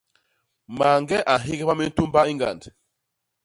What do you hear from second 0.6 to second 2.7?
Mañge a nhégba mintumba i ñgand.